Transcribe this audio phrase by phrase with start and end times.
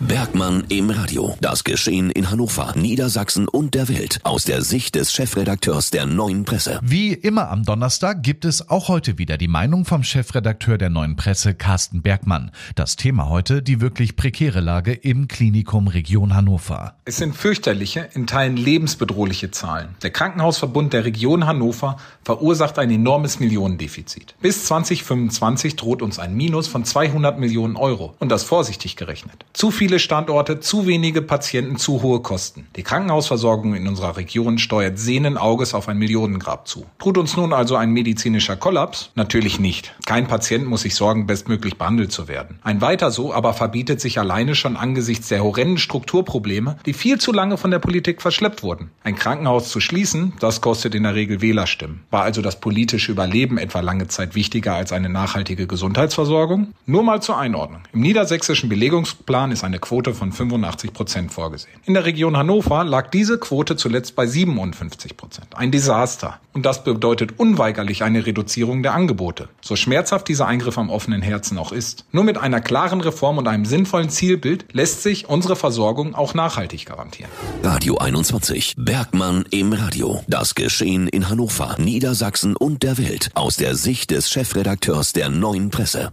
[0.00, 1.36] Bergmann im Radio.
[1.42, 6.46] Das Geschehen in Hannover, Niedersachsen und der Welt aus der Sicht des Chefredakteurs der Neuen
[6.46, 6.80] Presse.
[6.82, 11.16] Wie immer am Donnerstag gibt es auch heute wieder die Meinung vom Chefredakteur der Neuen
[11.16, 12.50] Presse, Carsten Bergmann.
[12.76, 16.94] Das Thema heute die wirklich prekäre Lage im Klinikum Region Hannover.
[17.04, 19.96] Es sind fürchterliche, in Teilen lebensbedrohliche Zahlen.
[20.02, 24.34] Der Krankenhausverbund der Region Hannover verursacht ein enormes Millionendefizit.
[24.40, 29.44] Bis 2025 droht uns ein Minus von 200 Millionen Euro und das vorsichtig gerechnet.
[29.52, 32.66] Zu viele Standorte, zu wenige Patienten, zu hohe Kosten.
[32.76, 36.86] Die Krankenhausversorgung in unserer Region steuert sehenden Auges auf ein Millionengrab zu.
[36.98, 39.10] Tut uns nun also ein medizinischer Kollaps?
[39.14, 39.94] Natürlich nicht.
[40.06, 42.58] Kein Patient muss sich sorgen, bestmöglich behandelt zu werden.
[42.62, 47.32] Ein weiter so aber verbietet sich alleine schon angesichts der horrenden Strukturprobleme, die viel zu
[47.32, 48.90] lange von der Politik verschleppt wurden.
[49.02, 52.02] Ein Krankenhaus zu schließen, das kostet in der Regel Wählerstimmen.
[52.10, 56.74] War also das politische Überleben etwa lange Zeit wichtiger als eine nachhaltige Gesundheitsversorgung?
[56.86, 57.82] Nur mal zur Einordnung.
[57.92, 61.80] Im niedersächsischen Belegungsplan ist eine Quote von 85 Prozent vorgesehen.
[61.84, 65.48] In der Region Hannover lag diese Quote zuletzt bei 57 Prozent.
[65.56, 66.38] Ein Desaster.
[66.52, 69.48] Und das bedeutet unweigerlich eine Reduzierung der Angebote.
[69.60, 72.04] So schmerzhaft dieser Eingriff am offenen Herzen auch ist.
[72.12, 76.86] Nur mit einer klaren Reform und einem sinnvollen Zielbild lässt sich unsere Versorgung auch nachhaltig
[76.86, 77.30] garantieren.
[77.62, 78.74] Radio 21.
[78.78, 80.24] Bergmann im Radio.
[80.26, 85.70] Das Geschehen in Hannover, Niedersachsen und der Welt aus der Sicht des Chefredakteurs der Neuen
[85.70, 86.12] Presse.